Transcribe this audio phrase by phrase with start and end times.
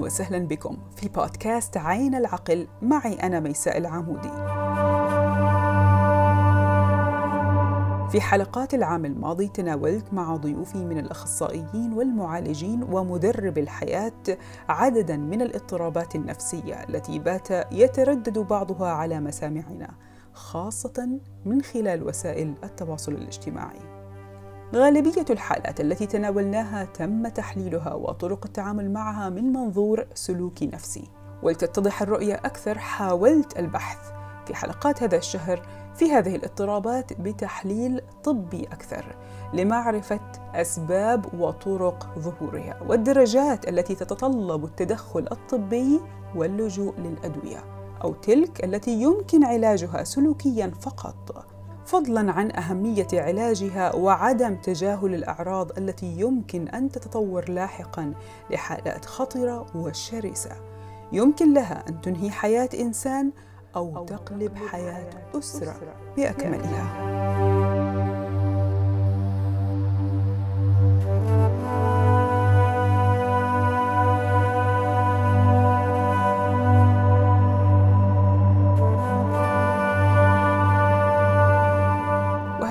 [0.00, 4.30] أهلا وسهلا بكم في بودكاست عين العقل معي أنا ميساء العمودي.
[8.10, 14.22] في حلقات العام الماضي تناولت مع ضيوفي من الأخصائيين والمعالجين ومدرب الحياة
[14.68, 19.90] عددا من الاضطرابات النفسية التي بات يتردد بعضها على مسامعنا
[20.32, 23.99] خاصة من خلال وسائل التواصل الاجتماعي.
[24.74, 31.04] غالبية الحالات التي تناولناها تم تحليلها وطرق التعامل معها من منظور سلوكي نفسي.
[31.42, 33.98] ولتتضح الرؤية أكثر حاولت البحث
[34.46, 35.62] في حلقات هذا الشهر
[35.94, 39.16] في هذه الاضطرابات بتحليل طبي أكثر
[39.54, 40.20] لمعرفة
[40.54, 46.00] أسباب وطرق ظهورها والدرجات التي تتطلب التدخل الطبي
[46.36, 47.64] واللجوء للأدوية
[48.04, 51.46] أو تلك التي يمكن علاجها سلوكيا فقط.
[51.90, 58.14] فضلا عن أهمية علاجها وعدم تجاهل الأعراض التي يمكن أن تتطور لاحقا
[58.50, 60.50] لحالات خطرة وشرسة.
[61.12, 63.32] يمكن لها أن تنهي حياة إنسان
[63.76, 65.76] أو تقلب حياة أسرة
[66.16, 67.09] بأكملها.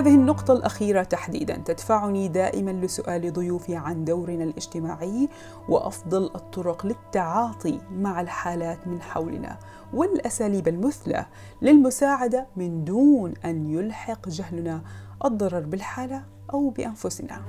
[0.00, 5.28] هذه النقطة الأخيرة تحديدا تدفعني دائما لسؤال ضيوفي عن دورنا الاجتماعي
[5.68, 9.58] وأفضل الطرق للتعاطي مع الحالات من حولنا
[9.94, 11.26] والأساليب المثلى
[11.62, 14.82] للمساعدة من دون أن يلحق جهلنا
[15.24, 17.40] الضرر بالحالة أو بأنفسنا.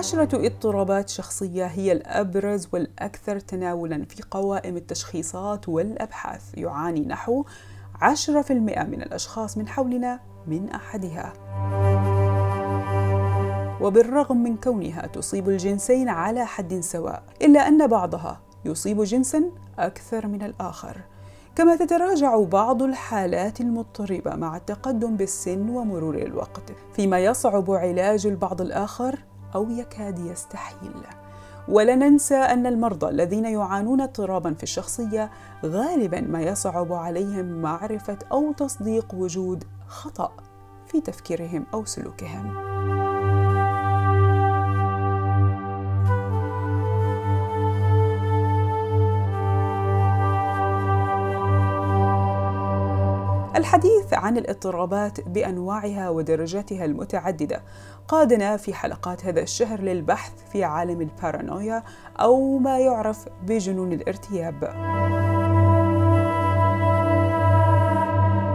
[0.00, 7.44] عشرة اضطرابات شخصية هي الأبرز والأكثر تناولا في قوائم التشخيصات والأبحاث يعاني نحو
[8.02, 8.50] 10%
[8.84, 11.32] من الأشخاص من حولنا من أحدها.
[13.80, 20.42] وبالرغم من كونها تصيب الجنسين على حد سواء إلا أن بعضها يصيب جنسا أكثر من
[20.42, 20.96] الآخر.
[21.56, 29.18] كما تتراجع بعض الحالات المضطربة مع التقدم بالسن ومرور الوقت فيما يصعب علاج البعض الآخر
[29.54, 30.92] أو يكاد يستحيل
[31.68, 35.30] ولا ننسى أن المرضى الذين يعانون اضطرابا في الشخصية
[35.64, 40.32] غالبا ما يصعب عليهم معرفة أو تصديق وجود خطأ
[40.86, 42.79] في تفكيرهم أو سلوكهم.
[53.56, 57.62] الحديث عن الاضطرابات بأنواعها ودرجاتها المتعددة.
[58.08, 61.82] قادنا في حلقات هذا الشهر للبحث في عالم البارانويا
[62.20, 64.64] أو ما يعرف بجنون الارتياب.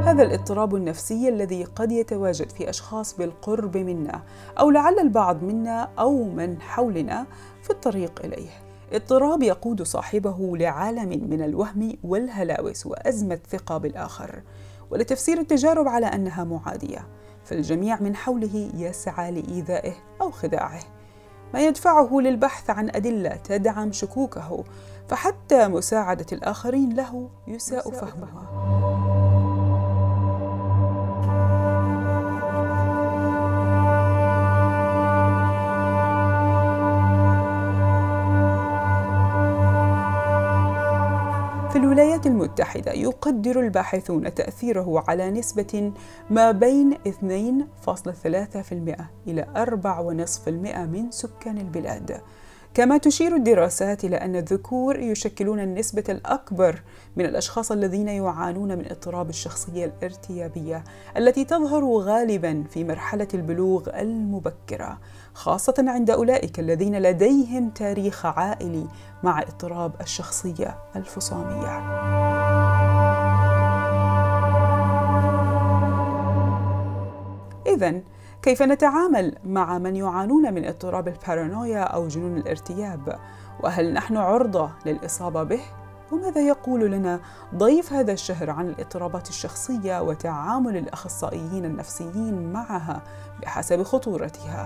[0.06, 4.22] هذا الاضطراب النفسي الذي قد يتواجد في أشخاص بالقرب منا
[4.60, 7.26] أو لعل البعض منا أو من حولنا
[7.64, 8.50] في الطريق إليه.
[8.94, 14.42] اضطراب يقود صاحبه لعالم من الوهم والهلاوس وأزمة ثقه بالاخر
[14.96, 17.08] ولتفسير التجارب على أنها معادية
[17.44, 20.80] فالجميع من حوله يسعى لإيذائه أو خداعه.
[21.54, 24.64] ما يدفعه للبحث عن أدلة تدعم شكوكه
[25.10, 28.65] فحتى مساعدة الآخرين له يساء فهمها.
[41.76, 45.92] في الولايات المتحدة يقدر الباحثون تأثيره على نسبة
[46.30, 46.98] ما بين 2.3%
[49.28, 52.22] إلى 4.5% من سكان البلاد.
[52.76, 56.82] كما تشير الدراسات إلى أن الذكور يشكلون النسبة الأكبر
[57.16, 60.84] من الأشخاص الذين يعانون من اضطراب الشخصية الارتيابية
[61.18, 64.98] التي تظهر غالبا في مرحلة البلوغ المبكرة
[65.34, 68.88] خاصة عند أولئك الذين لديهم تاريخ عائلي
[69.24, 72.06] مع اضطراب الشخصية الفصامية.
[77.68, 78.02] إذا
[78.46, 83.20] كيف نتعامل مع من يعانون من اضطراب البارانويا أو جنون الارتياب؟
[83.64, 85.60] وهل نحن عرضة للإصابة به؟
[86.12, 87.20] وماذا يقول لنا
[87.56, 93.02] ضيف هذا الشهر عن الاضطرابات الشخصية وتعامل الأخصائيين النفسيين معها
[93.42, 94.66] بحسب خطورتها؟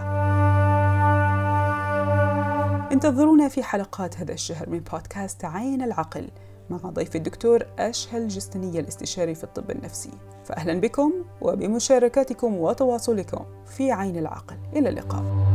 [2.91, 6.29] انتظرونا في حلقات هذا الشهر من بودكاست عين العقل
[6.69, 10.11] مع ضيف الدكتور أشهل جستنية الاستشاري في الطب النفسي.
[10.45, 14.55] فأهلا بكم وبمشاركتكم وتواصلكم في عين العقل.
[14.75, 15.48] إلى اللقاء.